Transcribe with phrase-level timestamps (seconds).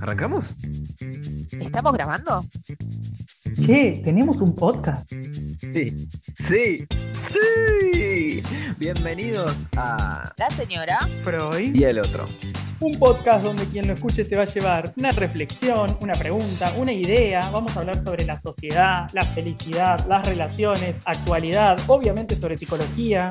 [0.00, 0.54] ¿Arrancamos?
[1.60, 2.44] ¿Estamos grabando?
[3.66, 5.10] Che, tenemos un podcast.
[5.60, 6.08] Sí,
[6.38, 8.42] sí, sí.
[8.78, 10.98] Bienvenidos a La señora.
[11.24, 11.74] Freud.
[11.74, 12.26] Y el otro.
[12.80, 16.92] Un podcast donde quien lo escuche se va a llevar una reflexión, una pregunta, una
[16.92, 17.48] idea.
[17.50, 23.28] Vamos a hablar sobre la sociedad, la felicidad, las relaciones, actualidad, obviamente sobre psicología.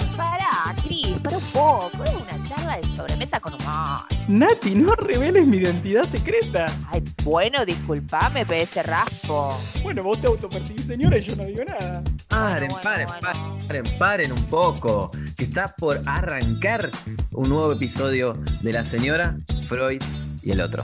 [0.66, 2.04] Pará, Cris, para un poco.
[2.04, 4.02] Es una charla de sobremesa con humor.
[4.28, 6.66] Nati, no reveles mi identidad secreta.
[6.92, 9.56] Ay, bueno, disculpame, ese raspo.
[9.84, 12.02] Bueno, vos te autopercibís señora y yo no digo nada.
[12.30, 13.58] Paren, bueno, paren, bueno.
[13.68, 15.12] paren, paren un poco.
[15.38, 16.90] Que está por arrancar
[17.32, 20.02] un nuevo episodio de La Señora, Freud
[20.42, 20.84] y el otro.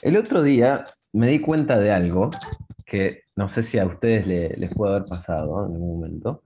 [0.00, 2.30] El otro día me di cuenta de algo
[2.90, 6.42] que no sé si a ustedes le- les puede haber pasado en algún momento,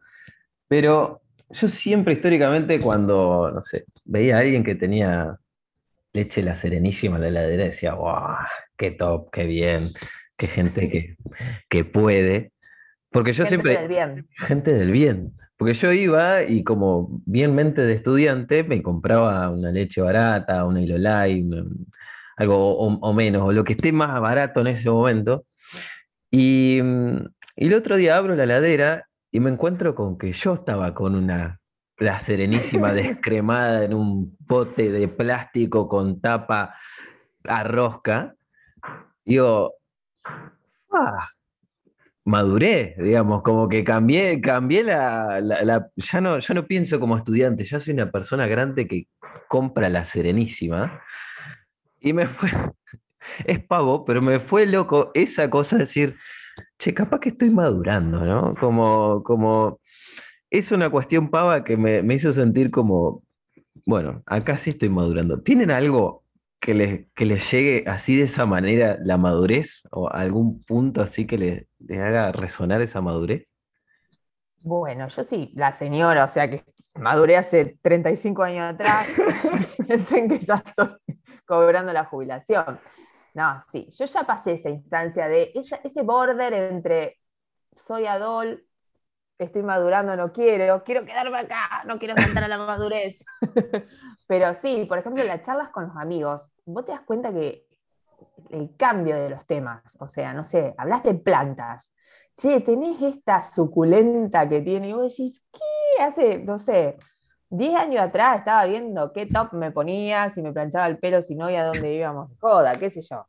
[0.68, 5.38] pero yo siempre históricamente cuando, no sé, veía a alguien que tenía
[6.12, 8.36] leche la serenísima en la heladera, decía, ¡guau!
[8.76, 9.90] ¡Qué top, qué bien!
[10.36, 11.16] ¡Qué gente que,
[11.70, 12.52] que puede!
[13.10, 13.88] Porque yo siempre...
[13.88, 14.26] bien.
[14.36, 15.32] Gente del bien.
[15.56, 20.82] Porque yo iba y como bien mente de estudiante me compraba una leche barata, una
[20.82, 21.48] Ilolai,
[22.36, 25.46] algo o, o menos, o lo que esté más barato en ese momento.
[26.36, 27.16] Y, mm,
[27.56, 31.14] y el otro día abro la heladera y me encuentro con que yo estaba con
[31.14, 31.60] una
[31.98, 36.74] la serenísima descremada en un pote de plástico con tapa
[37.44, 38.34] a rosca.
[39.24, 39.74] Digo,
[40.90, 41.28] ah,
[42.24, 47.16] maduré, digamos, como que cambié, cambié la, la- la- ya no, ya no pienso como
[47.16, 49.06] estudiante, ya soy una persona grande que
[49.48, 51.00] compra la Serenísima.
[52.00, 52.50] Y me fue,
[53.44, 56.16] es pavo, pero me fue loco esa cosa de decir,
[56.78, 58.54] che, capaz que estoy madurando, ¿no?
[58.56, 59.80] Como, como,
[60.50, 63.22] es una cuestión pava que me, me hizo sentir como,
[63.86, 65.42] bueno, acá sí estoy madurando.
[65.42, 66.24] ¿Tienen algo
[66.60, 71.26] que les, que les llegue así de esa manera la madurez o algún punto así
[71.26, 73.46] que le- les haga resonar esa madurez?
[74.60, 79.06] Bueno, yo sí, la señora, o sea que maduré hace 35 años atrás,
[79.86, 80.88] piensen que ya estoy
[81.44, 82.80] cobrando la jubilación.
[83.34, 87.18] No, sí, yo ya pasé esa instancia de esa- ese border entre
[87.76, 88.66] soy adol,
[89.38, 93.24] estoy madurando, no quiero, quiero quedarme acá, no quiero saltar a la madurez.
[94.26, 97.66] Pero sí, por ejemplo, las charlas con los amigos, vos te das cuenta que
[98.50, 101.92] el cambio de los temas, o sea, no sé, hablas de plantas,
[102.36, 106.02] che, tenés esta suculenta que tiene, y vos decís, ¿qué?
[106.02, 106.96] Hace, no sé,
[107.56, 111.34] 10 años atrás estaba viendo qué top me ponía, si me planchaba el pelo, si
[111.34, 113.26] no, y a dónde íbamos de joda, qué sé yo.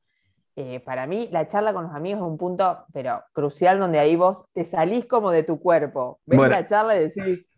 [0.58, 4.16] Eh, para mí, la charla con los amigos es un punto, pero crucial, donde ahí
[4.16, 6.20] vos te salís como de tu cuerpo.
[6.26, 6.52] Ves Bueno.
[6.56, 7.50] la charla y decís,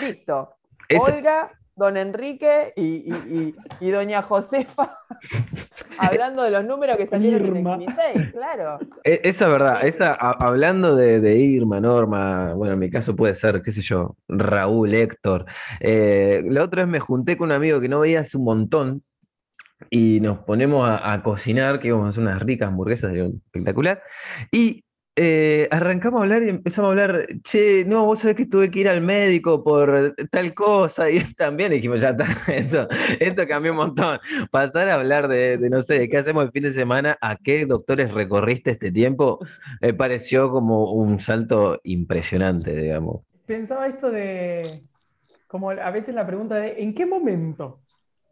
[0.00, 0.54] listo,
[1.00, 4.98] Olga, don Enrique y, y- y- y doña Josefa
[5.98, 7.74] hablando de los números que salieron Irma.
[7.74, 8.78] en el 16, claro.
[9.04, 13.34] E- Esa verdad, esa, a- hablando de, de Irma, Norma, bueno, en mi caso puede
[13.34, 15.46] ser, qué sé yo, Raúl, Héctor.
[15.80, 19.02] Eh, la otra vez me junté con un amigo que no veía hace un montón
[19.90, 24.02] y nos ponemos a, a cocinar, que íbamos a hacer unas ricas hamburguesas, digo, espectacular.
[24.52, 24.84] Y
[25.14, 28.80] eh, arrancamos a hablar y empezamos a hablar, che, no, vos sabés que tuve que
[28.80, 32.88] ir al médico por tal cosa, y también dijimos, ya está, esto,
[33.20, 34.18] esto cambió un montón.
[34.50, 38.12] Pasar a hablar de, no sé, qué hacemos el fin de semana, a qué doctores
[38.12, 39.38] recorriste este tiempo,
[39.80, 43.20] me pareció como un salto impresionante, digamos.
[43.44, 44.82] Pensaba esto de,
[45.46, 47.80] como a veces la pregunta de, ¿en qué momento?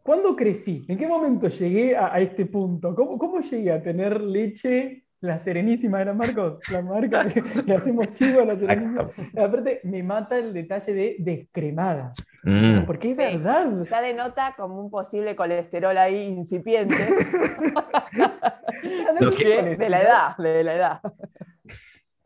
[0.01, 0.83] ¿Cuándo crecí?
[0.87, 2.95] ¿En qué momento llegué a, este punto?
[2.95, 6.59] ¿Cómo, cómo llegué a tener leche, la serenísima era Marcos?
[6.71, 7.33] La marca, le,
[7.65, 9.09] le hacemos chivo a la serenísima.
[9.37, 12.13] Aparte, me mata el detalle de descremada.
[12.43, 12.85] Mm.
[12.85, 13.37] Porque es Sí.
[13.37, 13.67] verdad.
[13.89, 16.95] Ya denota como un posible colesterol ahí incipiente
[19.37, 21.01] que- de la edad, de la edad.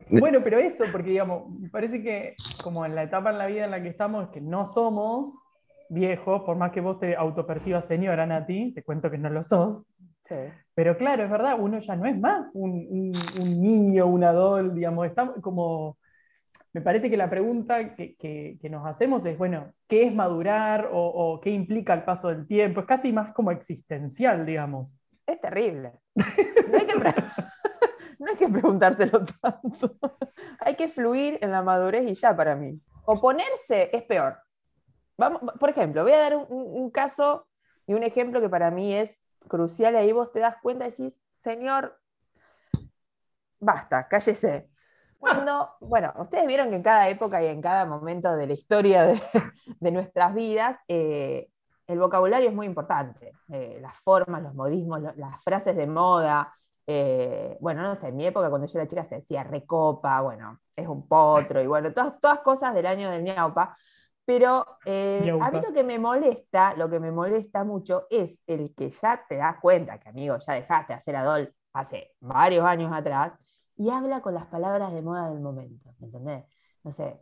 [0.08, 3.64] Bueno, pero eso, porque digamos, me parece que como en la etapa en la vida
[3.64, 5.34] en la que estamos, que no somos
[5.88, 9.86] viejos, por más que vos te autopercibas señora, Nati, te cuento que no lo sos,
[10.28, 10.34] Sí.
[10.74, 14.74] pero claro, es verdad, uno ya no es más un, un- un niño, un adol,
[14.74, 15.98] digamos, está como,
[16.72, 20.90] me parece que la pregunta que, que- que nos hacemos es, bueno, ¿qué es madurar
[20.92, 20.98] o,
[21.34, 22.80] o qué implica el paso del tiempo?
[22.80, 24.98] Es casi más como existencial, digamos.
[25.26, 25.92] Es terrible.
[26.70, 26.94] No hay que,
[28.18, 29.96] no hay que preguntárselo tanto.
[30.60, 32.80] Hay que fluir en la madurez y ya para mí.
[33.04, 34.36] Oponerse es peor.
[35.18, 37.46] Vamos, por ejemplo, voy a dar un, un- un caso
[37.86, 39.96] y un ejemplo que para mí es crucial.
[39.96, 41.98] Ahí vos te das cuenta y decís, señor,
[43.58, 44.68] basta, cállese.
[45.18, 49.04] Cuando, bueno, ustedes vieron que en cada época y en cada momento de la historia
[49.04, 49.20] de,
[49.92, 51.48] nuestras vidas, eh,
[51.86, 53.32] el vocabulario es muy importante.
[53.50, 56.52] Eh, las formas, los modismos, las frases de moda.
[56.86, 60.60] eh, bueno, no sé, en mi época cuando yo era chica se decía recopa, bueno,
[60.76, 63.76] es un potro, y bueno, todas, todas cosas del año del ñaupa.
[64.26, 68.74] Pero eh, a mí lo que me molesta, lo que me molesta mucho es el
[68.74, 72.92] que ya te das cuenta que, amigo, ya dejaste de hacer Adol hace varios años
[72.92, 73.32] atrás
[73.76, 76.44] y habla con las palabras de moda del momento, ¿me entendés?
[76.82, 77.20] No sé,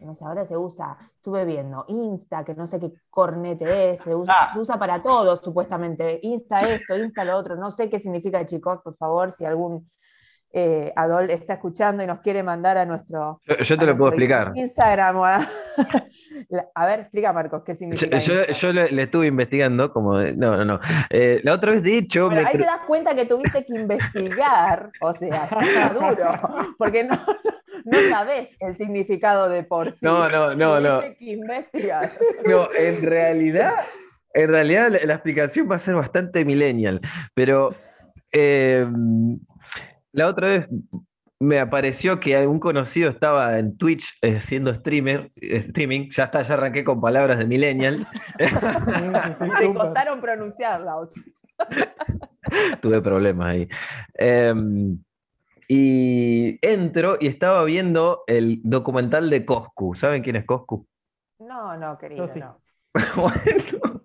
[0.00, 4.12] no sé, ahora se usa, estuve viendo, Insta, que no sé qué cornete es, se
[4.14, 4.50] usa, Ah.
[4.52, 8.80] se usa para todo supuestamente, Insta esto, Insta lo otro, no sé qué significa, chicos,
[8.82, 9.88] por favor, si algún
[10.52, 14.08] eh, Adol está escuchando y nos quiere mandar a nuestro, Yo, yo te lo puedo
[14.10, 14.52] explicar.
[14.56, 15.16] Instagram.
[15.16, 15.26] o
[16.74, 20.18] a- ver, explica, Marcos, qué significa yo- le, le estuve investigando, como.
[20.20, 20.80] no, no, no.
[21.10, 22.26] Eh, la otra vez, de hecho.
[22.26, 26.30] Bueno, me ahí te das cuenta que tuviste que investigar, o sea, está duro,
[26.78, 27.16] porque no,
[27.84, 29.98] no sabes el significado de por sí.
[30.02, 31.00] No, no, no, no.
[31.00, 32.10] Que investigar.
[32.46, 33.74] No, en realidad,
[34.32, 37.00] en realidad la, la explicación va a ser bastante millennial,
[37.34, 37.74] pero
[38.32, 38.86] eh,
[40.12, 40.68] la otra vez
[41.44, 46.42] me apareció que algún conocido estaba en Twitch eh, haciendo streamer, eh, streaming, ya está,
[46.42, 48.06] ya arranqué con palabras de millennial,
[48.38, 49.74] Te súper.
[49.74, 50.96] contaron pronunciarla.
[50.96, 51.22] o sea.
[52.80, 53.68] tuve problemas ahí.
[54.14, 54.98] Em,
[55.68, 60.86] y entro y estaba viendo el documental de Coscu, ¿saben quién es Coscu?
[61.38, 62.40] No, no, querido, Yo sí.
[62.40, 62.60] no.
[63.16, 64.02] bueno,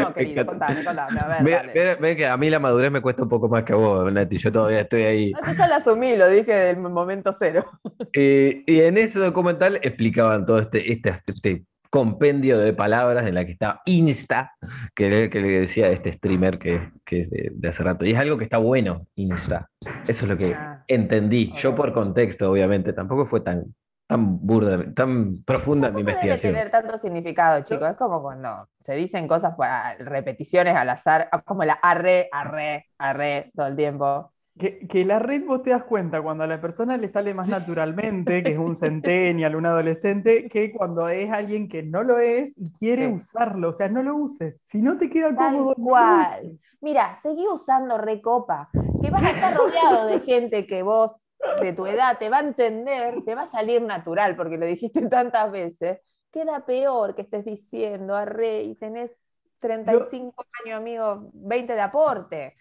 [0.00, 1.20] No, querido, contame, contame.
[1.20, 1.72] A ver, ve, dale.
[1.72, 4.12] ve- ve que a mí la madurez me cuesta un poco más que a vos,
[4.12, 5.30] Nati, yo todavía estoy ahí.
[5.32, 7.64] No, yo ya la asumí, lo dije del momento cero.
[8.14, 13.46] Eh, y en ese documental explicaban todo este, este, este compendio de palabras en la
[13.46, 14.52] que estaba Insta,
[14.94, 18.04] que que le decía este streamer que, que es de, de hace rato.
[18.04, 19.68] Y es algo que está bueno, Insta.
[20.06, 21.52] Eso es lo que Ah, entendí.
[21.56, 23.64] Yo por contexto, obviamente, tampoco fue tan,
[24.12, 26.52] tan burda, tan profunda mi Tampoco debe investigación.
[26.54, 27.90] tener tanto significado, chicos.
[27.90, 32.86] Es como cuando se dicen cosas para repeticiones al azar, ah, como la arre, arre,
[32.98, 34.32] arre todo el tiempo.
[34.58, 37.48] Que, que la red vos te das cuenta cuando a la persona le sale más
[37.48, 42.52] naturalmente, que es un centennial, un adolescente, que cuando es alguien que no lo es
[42.58, 43.12] y quiere Sí.
[43.14, 43.70] usarlo.
[43.70, 44.60] O sea, no lo uses.
[44.62, 46.40] Si no te queda Tal cómodo, no lo cual.
[46.44, 46.60] uses.
[46.82, 48.68] Mira, seguí usando Recopa,
[49.00, 51.18] que vas a estar rodeado de gente que vos,
[51.60, 55.08] de tu edad, te va a entender, te va a salir natural, porque lo dijiste
[55.08, 56.00] tantas veces.
[56.30, 59.14] Queda peor que estés diciendo arre y tenés
[59.60, 62.56] 35 años, amigo, 20 de aporte.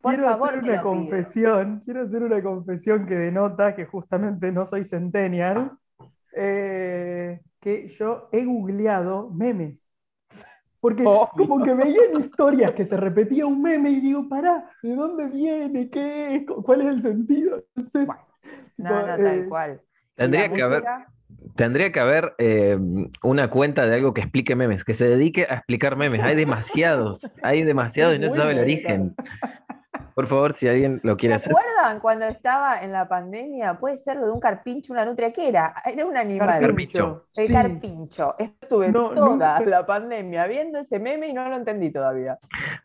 [0.00, 0.82] Por Quiero favor, hacer una pido.
[0.82, 5.72] confesión, quiero hacer una confesión que denota que justamente no soy centennial,
[6.36, 9.95] eh, que yo he googleado memes.
[10.86, 11.28] Porque Oh.
[11.36, 15.26] como que veía en historias que se repetía un meme y digo, pará, ¿de dónde
[15.26, 15.90] viene?
[15.90, 16.42] ¿Qué es?
[16.46, 17.64] ¿Cuál es el sentido?
[17.74, 18.20] Entonces, Bueno,
[18.76, 19.80] No, no, tal eh, cual.
[19.82, 20.84] ¿Y Tendría que haber,
[21.56, 22.78] tendría que haber eh,
[23.24, 26.22] una cuenta de algo que explique memes, que se dedique a explicar memes.
[26.22, 29.16] Hay demasiados, hay demasiados y no se sabe el origen.
[30.16, 31.52] Por favor, si alguien lo ¿Se quiere hacer.
[31.52, 33.78] acuerdan cuando estaba en la pandemia?
[33.78, 35.74] Puede ser lo de un carpincho, una nutria, ¿qué era?
[35.84, 36.58] Era un animal.
[36.58, 37.26] Carpincho.
[37.34, 37.52] El sí.
[37.52, 38.34] carpincho.
[38.38, 42.38] Estuve No, toda nunca- la pandemia viendo ese meme y no lo entendí todavía.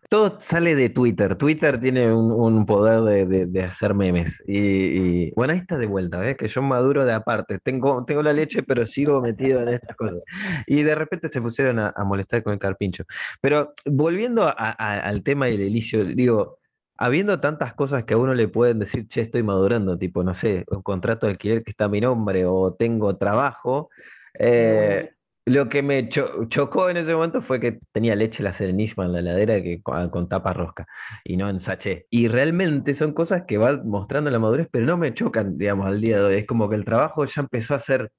[0.09, 1.37] Todo sale de Twitter.
[1.37, 4.43] Twitter tiene un, un poder de, de- de hacer memes.
[4.45, 6.35] Y, y- bueno, ahí está de vuelta, ¿ves?
[6.35, 7.59] Que yo maduro de aparte.
[7.59, 10.21] Tengo, tengo la leche, pero sigo metido en estas cosas.
[10.67, 13.05] Y de repente se pusieron a, a molestar con el carpincho.
[13.39, 16.57] Pero volviendo a- a- al tema del ilicio, digo,
[17.05, 20.65] habiendo tantas cosas que a uno le pueden decir, che, estoy madurando, tipo, no sé,
[20.69, 23.89] un contrato de alquiler que está a mi nombre o tengo trabajo.
[24.39, 25.11] eh,
[25.45, 29.13] lo que me cho- chocó en ese momento fue que tenía leche la serenísima en
[29.13, 30.85] la heladera que, con, con tapa rosca
[31.23, 32.05] y no en sachet.
[32.11, 35.99] Y realmente son cosas que van mostrando la madurez, pero no me chocan, digamos, al
[36.01, 36.35] día de hoy.
[36.37, 38.11] Es como que el trabajo ya empezó a ser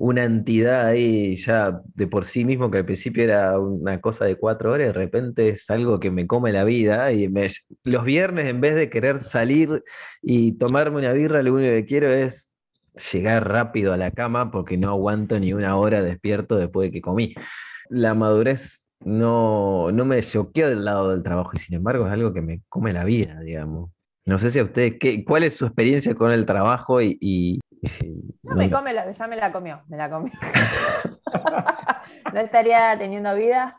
[0.00, 4.36] una entidad ahí ya de por sí mismo, que al principio era una cosa de
[4.36, 7.12] cuatro horas, de repente es algo que me come la vida.
[7.12, 7.48] Y me-
[7.84, 9.82] los viernes, en vez de querer salir
[10.22, 12.48] y tomarme una birra, lo único que quiero es
[13.12, 17.00] llegar rápido a la cama porque no aguanto ni una hora despierto después de que
[17.02, 17.34] comí.
[17.90, 22.32] La madurez no, no me choqueó del lado del trabajo y sin embargo es algo
[22.32, 23.90] que me come la vida, digamos.
[24.26, 27.60] No sé si a ustedes, ¿qué, ¿cuál es su experiencia con el trabajo y, y-
[27.82, 28.12] y si...
[28.42, 30.32] No me come la, ya me la comió, me la comió.
[32.32, 33.78] no estaría teniendo vida.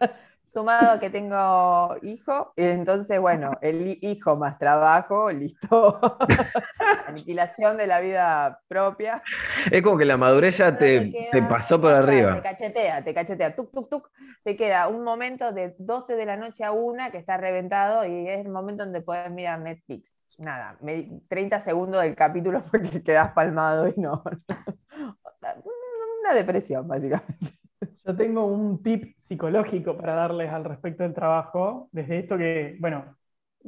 [0.46, 5.98] Sumado a que tengo hijo, entonces, bueno, el hi- hijo más trabajo, listo.
[7.06, 9.22] Aniquilación de la vida propia.
[9.70, 12.42] Es como que la madurez ya te, queda- te pasó por Te arriba.
[12.42, 14.10] cachetea, te cachetea, tuk, tuk, tuk.
[14.42, 18.28] Te queda un momento de 12 de la noche a una que está reventado y
[18.28, 20.14] es el momento donde puedes mirar Netflix.
[20.38, 24.22] nada, me- 30 segundos del capítulo porque quedas palmado y no.
[26.22, 27.63] Una depresión, básicamente.
[28.04, 33.16] Yo tengo un tip psicológico para darles al respecto del trabajo, desde esto que, bueno,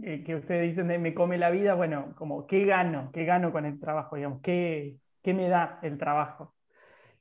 [0.02, 3.50] que, que ustedes dicen de me come la vida, bueno, como qué gano, qué gano
[3.50, 6.54] con el trabajo, digamos, qué, qué me da el trabajo.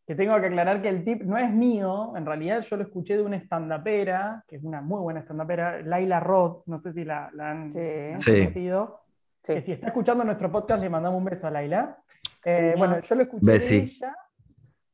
[0.06, 3.16] Que tengo que aclarar que el tip no es mío, en realidad yo lo escuché
[3.16, 7.30] de una estandapera, que es una muy buena estandapera, Laila Roth, no sé si la,
[7.34, 7.80] la han, Sí.
[8.20, 8.40] Sí.
[8.42, 9.00] conocido.
[9.42, 11.98] Que si está escuchando nuestro podcast, le mandamos un beso a Laila.
[12.44, 14.16] Eh, bueno, yo lo escuché de ella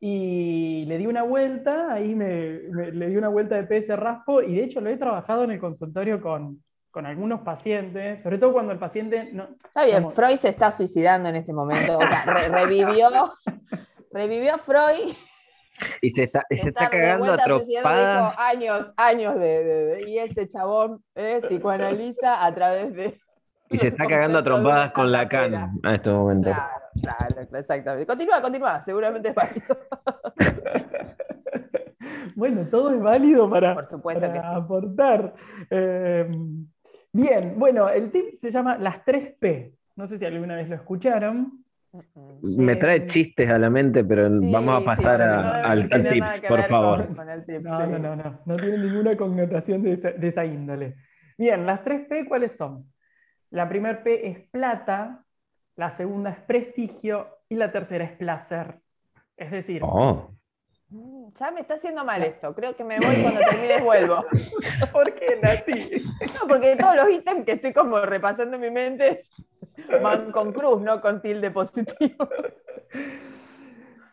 [0.04, 4.42] y le di una vuelta, ahí me, me- le di una vuelta de PS raspo
[4.42, 8.52] y de hecho lo he trabajado en el consultorio con, con algunos pacientes, sobre todo
[8.52, 10.12] cuando el paciente no, Está bien.
[10.12, 11.98] Freud se está suicidando en este momento.
[12.00, 13.10] O sea, re- revivió,
[14.12, 15.14] revivió a Freud.
[16.02, 18.32] Y se está, y se está de cagando a vuelta suicidando, trompadas.
[18.32, 23.20] dijo, años, años de, de- de- Y este chabón eh, psicoanaliza a través de.
[23.70, 26.50] Y se está cagando a trompadas con Lacan a este momento.
[26.50, 28.06] Claro, claro, exactamente.
[28.08, 29.78] Continúa, continúa, seguramente es válido.
[32.36, 34.46] Bueno, todo es válido para, Por supuesto para que sí.
[34.48, 35.34] aportar.
[35.70, 36.32] Eh,
[37.12, 39.74] bien, bueno, el tip se llama las 3 P.
[39.96, 41.64] No sé si alguna vez lo escucharon.
[42.42, 46.10] Me trae Eh, chistes a la mente, pero Sí, vamos a pasar no al, al
[46.10, 47.06] tips, por favor.
[47.08, 47.92] Con, con el tips, No, sí.
[47.92, 50.96] no, no, no, no tiene ninguna connotación de esa, de esa índole.
[51.38, 52.86] Bien, las 3 P, ¿cuáles son?
[53.50, 55.21] La primera P es plata,
[55.82, 58.80] la segunda es prestigio y la tercera es placer.
[59.36, 60.30] Es decir, Oh,
[60.90, 62.54] Mm, Ya me está haciendo mal esto.
[62.54, 64.26] Creo que me voy cuando termine vuelvo.
[64.94, 66.04] ¿por qué, Nati?
[66.36, 69.24] No, porque de todos los ítems que estoy como repasando en mi mente
[70.04, 72.28] van con cruz, no con tilde positivo.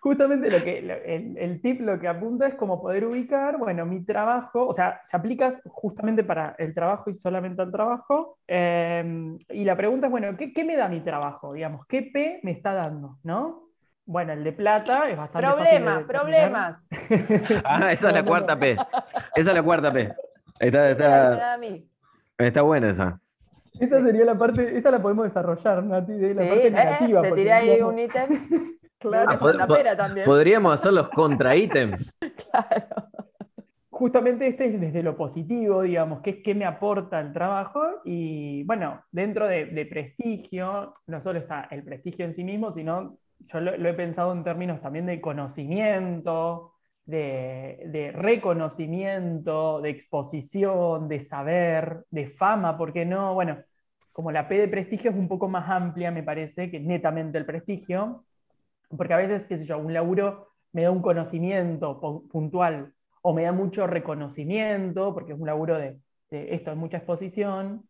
[0.08, 3.84] Justamente lo que, lo- el, el tip lo que apunta es como poder ubicar, bueno,
[3.84, 8.38] mi trabajo, o sea, se aplica justamente para el trabajo y solamente al trabajo.
[8.48, 11.52] eh, y la pregunta es, bueno, ¿qué, qué me da mi trabajo?
[11.52, 13.18] Digamos, ¿qué P me está dando?
[13.22, 13.64] ¿No?
[14.06, 16.76] Bueno, el de plata es bastante fácil de Problemas, problemas.
[17.66, 18.58] Ah, esa es la cuarta.
[18.58, 18.72] P.
[18.72, 20.10] Esa es la cuarta P.
[20.58, 21.86] Está, está, da a mí.
[22.38, 23.20] está buena esa.
[23.78, 27.20] Esa sería la parte, esa la podemos desarrollar, Nati, de la Sí, parte eh, negativa.
[27.22, 28.30] te porque tiré ahí digamos, un ítem.
[28.98, 30.26] claro, Ah, Una pod- tapera también.
[30.26, 32.18] Podríamos hacer los contra ítems.
[32.50, 33.06] Claro.
[33.90, 38.62] Justamente este es desde lo positivo, digamos, que es qué me aporta el trabajo y
[38.64, 43.60] bueno, dentro de, de prestigio, no solo está el prestigio en sí mismo, sino yo
[43.60, 46.74] lo, lo he pensado en términos también de conocimiento,
[47.06, 53.34] de, de reconocimiento, de exposición, de saber, de fama, ¿por qué no?
[53.34, 53.58] Bueno,
[54.12, 57.46] como la P de prestigio es un poco más amplia, me parece, que netamente el
[57.46, 58.24] prestigio,
[58.96, 63.32] porque a veces, qué sé yo, un laburo me da un conocimiento pu- puntual o
[63.34, 65.98] me da mucho reconocimiento, porque es un laburo de,
[66.30, 67.88] esto, de mucha exposición.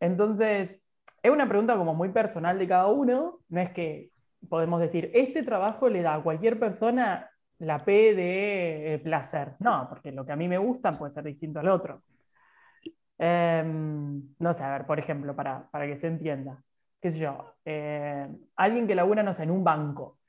[0.00, 0.84] Entonces,
[1.22, 4.10] es una pregunta como muy personal de cada uno, no es que
[4.48, 9.54] podemos decir, este trabajo le da a cualquier persona la P de eh, placer.
[9.60, 12.02] No, porque lo que a mí me gusta puede ser distinto al otro.
[13.18, 16.62] Em, no sé, a ver, por ejemplo, para, para que se entienda,
[17.02, 20.20] qué sé yo, eh, alguien que labura, no sé, en un banco,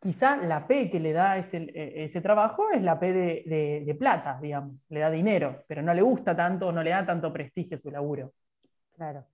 [0.00, 3.84] quizá la P que le da ese, eh, ese trabajo es la P de, de-
[3.86, 7.32] de plata, digamos, le da dinero, pero no le gusta tanto, no le da tanto
[7.32, 8.32] prestigio su laburo.
[8.96, 9.26] Claro.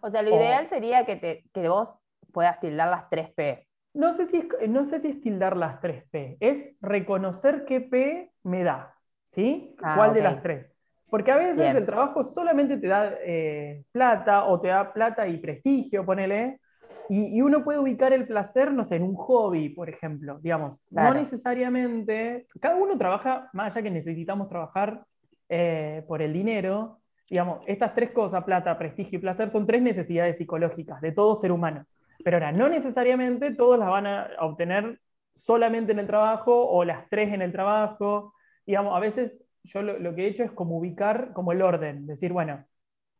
[0.00, 1.98] O sea, lo O- ideal sería que, te, que vos
[2.32, 3.68] puedas tildar las 3 P.
[3.94, 7.80] No sé, si es, no sé si es tildar las tres P, es reconocer qué
[7.80, 8.96] P me da,
[9.28, 9.74] ¿sí?
[9.82, 10.66] Ah, ¿Cuál de las tres?
[11.10, 11.76] Porque a veces Bien.
[11.76, 16.60] el trabajo solamente te da eh, plata o te da plata y prestigio, ponele,
[17.08, 20.78] y, y uno puede ubicar el placer, no sé, en un hobby, por ejemplo, digamos,
[20.90, 21.14] Claro.
[21.14, 25.04] no necesariamente, cada uno trabaja, más allá que necesitamos trabajar
[25.48, 26.98] eh, por el dinero,
[27.30, 31.52] digamos, estas tres cosas, plata, prestigio y placer, son tres necesidades psicológicas de todo ser
[31.52, 31.84] humano.
[32.24, 34.98] Pero ahora, no necesariamente todos las van a obtener
[35.34, 38.34] solamente en el trabajo o las tres en el trabajo.
[38.66, 42.06] Digamos, a veces yo lo, lo que he hecho es como ubicar como el orden,
[42.06, 42.64] decir, bueno,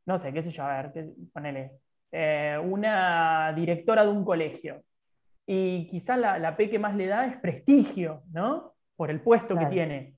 [0.06, 1.72] no sé, qué sé yo, a ver, qué- ponele,
[2.12, 4.82] eh, una directora de un colegio.
[5.46, 8.74] Y quizá la, la P que más le da es prestigio, ¿no?
[8.96, 9.68] Por el puesto Claro.
[9.68, 10.14] que tiene.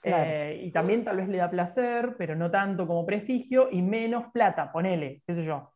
[0.00, 0.24] Claro.
[0.30, 4.30] Eh, y también tal vez le da placer, pero no tanto como prestigio, y menos
[4.32, 5.72] plata, ponele, qué sé yo.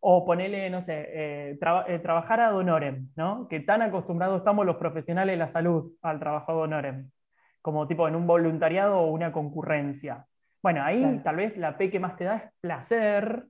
[0.00, 3.46] O ponele, no sé, eh, traba- trabajar ad honorem, ¿no?
[3.48, 7.10] Que tan acostumbrados estamos los profesionales de la salud al trabajo ad honorem,
[7.62, 10.26] como tipo en un voluntariado o una concurrencia.
[10.62, 11.20] Bueno, ahí Claro.
[11.24, 13.44] tal vez la P que más te da es placer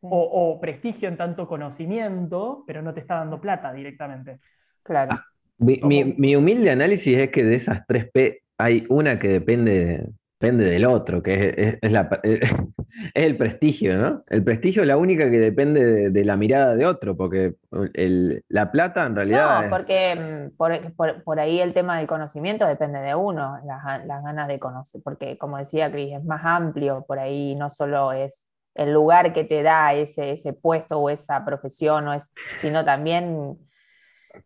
[0.00, 0.08] Sí.
[0.10, 0.18] o,
[0.52, 4.40] o prestigio en tanto conocimiento, pero no te está dando plata directamente.
[4.82, 5.18] Claro.
[5.58, 10.06] Mi, mi- mi humilde análisis es que de esas tres P hay una que depende
[10.38, 14.24] depende del otro, que es, es- es la- es el prestigio, ¿no?
[14.28, 17.54] El prestigio es la única que depende de, de la mirada de otro, porque
[17.94, 19.64] el- la plata en realidad...
[19.64, 20.14] No, porque
[20.50, 24.58] mm, por, por- por ahí el tema del conocimiento depende de uno, las ganas de
[24.58, 29.32] conocer, porque como decía Cris, es más amplio, por ahí no solo es el lugar
[29.32, 33.56] que te da ese, ese puesto o esa profesión, o es, sino también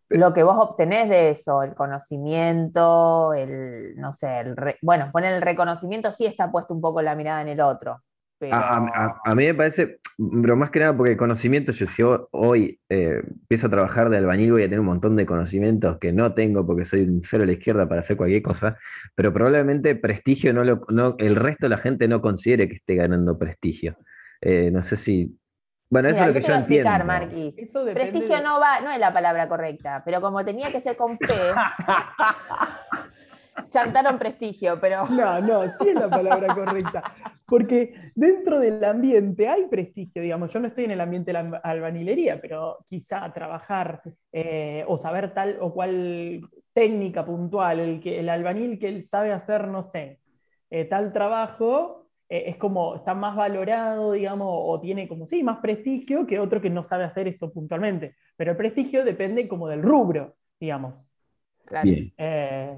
[0.09, 5.41] lo que vos obtenés de eso, el conocimiento, el, no sé, el bueno, poner el
[5.41, 8.01] reconocimiento sí está puesto un poco la mirada en el otro.
[8.53, 9.99] A, mí me parece,
[10.41, 14.09] pero más que nada porque el conocimiento, yo si ho- hoy eh, empiezo a trabajar
[14.09, 17.21] de albañil voy a tener un montón de conocimientos que no tengo porque soy un
[17.23, 18.77] cero a la izquierda para hacer cualquier cosa,
[19.15, 22.95] pero probablemente prestigio no lo, no, el resto de la gente no considere que esté
[22.95, 23.95] ganando prestigio.
[24.41, 25.37] Eh, no sé si...
[25.91, 27.05] Bueno, eso Mira, es lo yo que te yo voy a explicar, entiendo.
[27.05, 27.57] Marquis.
[27.57, 30.81] Esto depende Prestigio de- no va, no es la palabra correcta, pero como tenía que
[30.81, 31.63] ser con P,
[33.71, 37.03] chantaron prestigio, pero No, no, sí es la palabra correcta.
[37.47, 40.53] Porque dentro del ambiente hay prestigio, digamos.
[40.53, 45.33] Yo no estoy en el ambiente de la albanilería, pero quizá trabajar eh, o saber
[45.33, 46.41] tal o cual
[46.73, 50.19] técnica puntual, el, que, el albanil que él sabe hacer, no sé,
[50.69, 52.00] eh, tal trabajo,
[52.31, 56.61] eh, es como, está más valorado, digamos, o tiene como, sí, más prestigio que otro
[56.61, 58.15] que no sabe hacer eso puntualmente.
[58.37, 61.11] Pero el prestigio depende como del rubro, digamos.
[61.65, 61.89] claro.
[62.17, 62.77] Eh,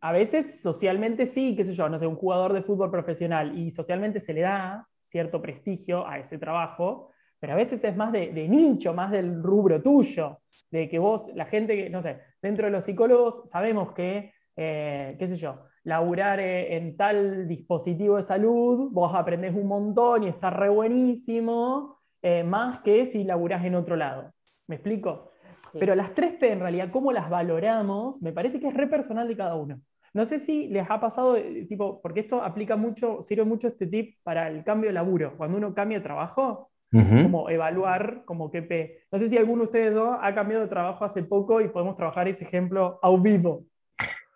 [0.00, 3.70] a veces socialmente sí, qué sé yo, no sé, un jugador de fútbol profesional y
[3.70, 8.32] socialmente se le da cierto prestigio a ese trabajo, pero a veces es más de,
[8.32, 10.40] de nicho, más del rubro tuyo,
[10.70, 15.16] de que vos, la gente que, no sé, dentro de los psicólogos sabemos que, eh,
[15.18, 20.28] qué sé yo, laburar eh, en tal dispositivo de salud, vos aprendés un montón y
[20.28, 24.32] está re buenísimo, eh, más que si laburás en otro lado.
[24.66, 25.32] ¿Me explico?
[25.72, 25.78] Sí.
[25.78, 29.36] Pero las 3P en realidad, cómo las valoramos, me parece que es re personal de
[29.36, 29.80] cada uno.
[30.12, 33.86] No sé si les ha pasado, eh, tipo, porque esto aplica mucho, sirve mucho este
[33.86, 35.34] tip para el cambio de laburo.
[35.36, 37.22] Cuando uno cambia de trabajo, Ujú.
[37.22, 39.04] como evaluar como qué P.
[39.12, 41.96] No sé si alguno de ustedes dos ha cambiado de trabajo hace poco y podemos
[41.96, 43.64] trabajar ese ejemplo a vivo.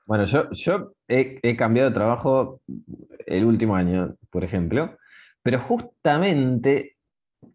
[0.06, 2.60] Bueno, yo, yo he, he cambiado de trabajo
[3.26, 4.96] el último año, por ejemplo,
[5.42, 6.96] pero justamente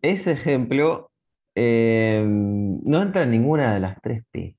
[0.02, 1.12] ese ejemplo
[1.56, 4.56] eh, no entra en ninguna de las tres P.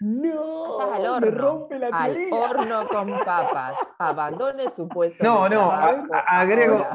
[0.00, 1.40] No, Estás al me horno.
[1.40, 3.74] rompe la Al horno con papas.
[3.98, 5.24] Abandone su puesto.
[5.24, 6.86] No, de no, agrego-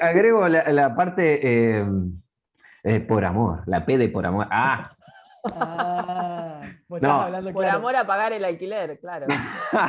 [0.00, 1.86] Agrego la, la parte eh,
[2.82, 4.48] eh, por amor, la P de por amor.
[4.50, 4.90] Ah,
[5.44, 6.51] Ah,
[6.88, 7.08] vos No.
[7.08, 7.78] estás hablando Por claro.
[7.78, 9.26] amor a pagar el alquiler, claro.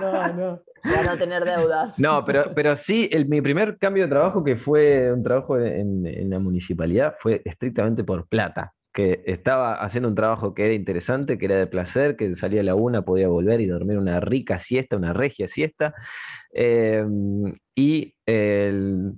[0.02, 0.62] No, no.
[0.84, 1.98] Para no tener deudas.
[2.00, 6.06] no, pero, pero sí, el- mi primer cambio de trabajo, que fue un trabajo en,
[6.06, 8.74] en la municipalidad, fue estrictamente por plata.
[8.96, 12.64] Que estaba haciendo un trabajo que era interesante, que era de placer, que salía a
[12.64, 15.94] la una, podía volver y dormir una rica siesta, una regia siesta.
[16.54, 17.04] eh,
[17.76, 19.14] y el-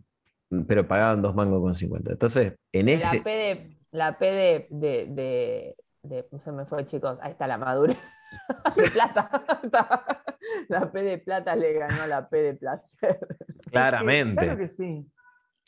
[0.67, 2.11] pero pagaban dos mangos con 50.
[2.13, 3.21] Entonces, en La ese.
[3.21, 3.77] P de.
[3.91, 4.67] La P de.
[4.69, 5.75] de, de-
[6.05, 7.17] de- se me fue, chicos.
[7.21, 7.97] Ahí está la madurez.
[8.75, 9.29] de plata.
[10.69, 13.19] la P de plata le ganó la P de placer.
[13.71, 14.43] Claramente.
[14.43, 15.05] Claro que sí.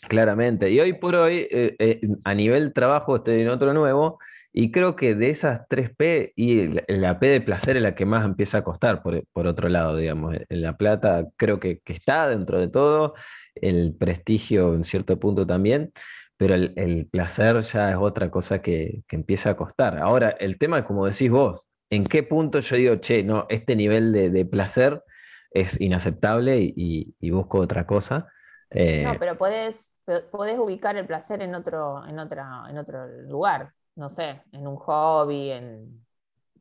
[0.07, 0.69] Claramente.
[0.69, 4.19] Y hoy por hoy, eh, eh, a nivel trabajo, estoy en otro nuevo,
[4.53, 7.95] y creo que de esas tres P, y la, la P de placer es la
[7.95, 10.35] que más empieza a costar, por, por otro lado, digamos.
[10.49, 13.15] En la plata creo que, que está dentro de todo,
[13.55, 15.91] el prestigio en cierto punto también,
[16.37, 19.97] pero el, el placer ya es otra cosa que, que empieza a costar.
[19.99, 23.75] Ahora, el tema es como decís vos, ¿en qué punto yo digo, che, no, este
[23.75, 25.03] nivel de, de placer
[25.51, 28.27] es inaceptable y, y- y busco otra cosa?
[28.71, 29.95] Eh, No, pero podés,
[30.31, 33.73] podés ubicar el placer en otro, en otra, en otro lugar.
[33.95, 36.05] No sé, en un hobby, en,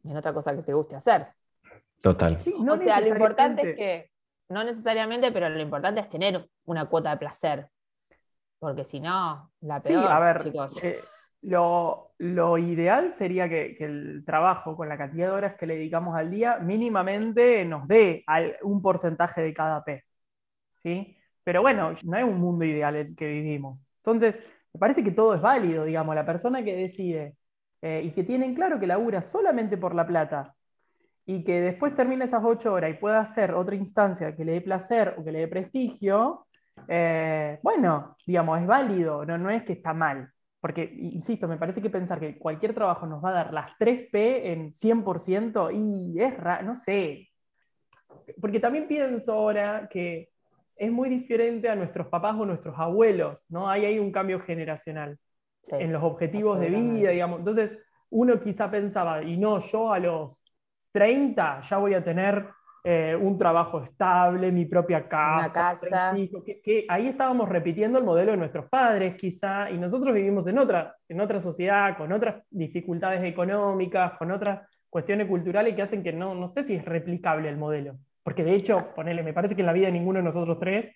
[0.04, 1.28] en otra cosa que te guste hacer.
[2.02, 2.38] total.
[2.44, 4.10] Sí, no o sea, lo importante es que,
[4.48, 7.68] no necesariamente, pero lo importante es tener una cuota de placer.
[8.58, 10.72] Porque si no, la Sí, peor, a ver, chicos.
[10.82, 11.00] eh,
[11.42, 15.76] lo, lo ideal sería que, que el trabajo con la cantidad de horas que le
[15.76, 20.02] dedicamos al día mínimamente nos dé al- un porcentaje de cada P.
[20.82, 21.16] ¿sí?
[21.44, 23.84] Pero bueno, no es un mundo ideal el que vivimos.
[23.98, 24.36] Entonces,
[24.74, 27.36] me parece que todo es válido, digamos, la persona que decide
[27.82, 30.54] eh, y que tiene en claro que labura solamente por la plata
[31.26, 34.60] y que después termine esas ocho horas y pueda hacer otra instancia que le dé
[34.60, 36.45] placer o que le dé prestigio,
[36.88, 40.30] eh, bueno, digamos, es válido, no, no es que está mal.
[40.60, 44.46] Porque, insisto, me parece que pensar que cualquier trabajo nos va a dar las 3P
[44.52, 47.28] en 100% y es raro, no sé.
[48.40, 50.30] Porque también pienso ahora que
[50.74, 53.68] es muy diferente a nuestros papás o nuestros abuelos, ¿no?
[53.68, 55.18] Ahí hay un cambio generacional
[55.62, 55.76] Sí.
[55.80, 57.40] en los objetivos de vida, digamos.
[57.40, 57.76] Entonces,
[58.10, 60.32] uno quizá pensaba, y no, yo a los
[60.92, 62.46] 30 ya voy a tener
[62.88, 66.16] eh, un trabajo estable, mi propia casa, casa.
[66.16, 70.46] hijos, que, que ahí estábamos repitiendo el modelo de nuestros padres quizá, y nosotros vivimos
[70.46, 76.04] en otra, en otra sociedad, con otras dificultades económicas, con otras cuestiones culturales que hacen
[76.04, 77.96] que no, no sé si es replicable el modelo.
[78.22, 80.88] Porque de hecho, ponele, me parece que en la vida de ninguno de nosotros tres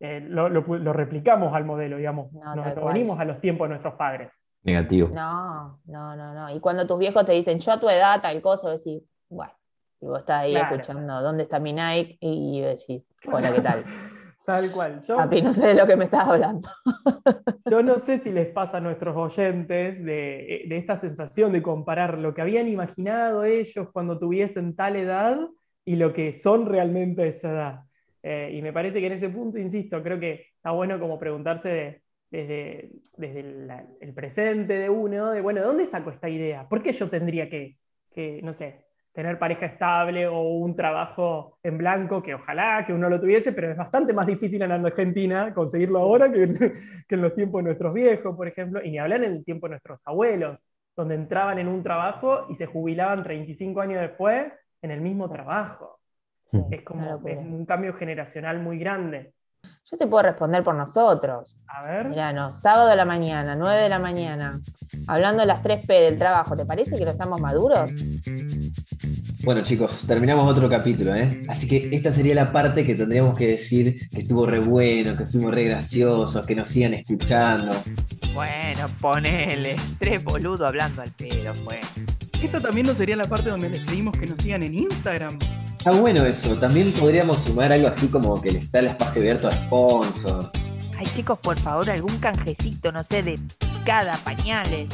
[0.00, 2.32] eh, lo, lo replicamos al modelo, digamos.
[2.32, 4.44] No, Nos venimos a los tiempos de nuestros padres.
[4.64, 5.08] Negativo.
[5.14, 6.50] No, no, no, no.
[6.52, 9.52] Y cuando tus viejos te dicen, yo a tu edad, tal cosa, decís, bueno,
[10.00, 10.76] y vos estás ahí Claro.
[10.76, 12.18] escuchando, ¿dónde está mi Nike?
[12.20, 13.84] Y decís, hola, ¿qué tal?
[14.44, 15.02] Tal cual.
[15.02, 16.68] Yo, Papi, no sé de lo que me estás hablando.
[17.68, 22.16] Yo no sé si les pasa a nuestros oyentes de, de esta sensación de comparar
[22.18, 25.38] lo que habían imaginado ellos cuando tuviesen tal edad
[25.84, 27.80] y lo que son realmente a esa edad.
[28.22, 31.68] Eh, y me parece que en ese punto, insisto, creo que está bueno como preguntarse
[31.68, 36.68] de- desde, desde la- el presente de uno, de, bueno, ¿de dónde saco esta idea?
[36.68, 37.78] ¿Por qué yo tendría que,
[38.12, 38.84] que, no sé,
[39.18, 43.68] tener pareja estable o un trabajo en blanco, que ojalá que uno lo tuviese, pero
[43.68, 46.46] es bastante más difícil en Argentina conseguirlo ahora que,
[47.08, 49.66] que en los tiempos de nuestros viejos, por ejemplo, y ni hablar en el tiempo
[49.66, 50.60] de nuestros abuelos,
[50.96, 54.52] donde entraban en un trabajo y se jubilaban 35 años después
[54.82, 55.98] en el mismo trabajo.
[56.42, 59.32] Sí, Es como es un cambio generacional muy grande.
[59.90, 61.56] Yo te puedo responder por nosotros.
[61.66, 64.60] A ver, Mirá, no, sábado a la mañana, 9 de la mañana,
[65.06, 67.90] hablando de las 3P del trabajo, ¿te parece que no estamos maduros?
[69.44, 71.40] Bueno, chicos, terminamos otro capítulo, ¿eh?
[71.48, 75.24] Así que esta sería la parte que tendríamos que decir que estuvo re bueno, que
[75.24, 77.72] fuimos re graciosos, que nos sigan escuchando.
[78.34, 79.76] Bueno, ponele.
[79.98, 81.80] Tres boludos hablando al pedo, pues.
[82.42, 85.38] Esta también no sería la parte donde les pedimos que nos sigan en Instagram.
[85.78, 86.56] Está bueno eso.
[86.56, 90.48] También podríamos sumar algo así como que le está el espacio abierto a sponsors.
[90.98, 93.38] Ay, chicos, por favor, algún canjecito, no sé, de
[93.84, 94.88] cada pañales.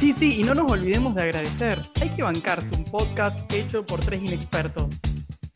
[0.00, 1.78] Sí, sí, y no nos olvidemos de agradecer.
[2.00, 4.86] Hay que bancarse un podcast hecho por tres inexpertos.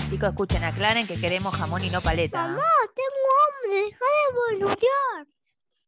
[0.09, 2.45] Chicos, escuchen, aclaren que queremos jamón y no paleta.
[2.45, 2.49] ¿ah?
[2.49, 2.63] Mamá,
[2.95, 5.36] tengo hambre, deja de boludear.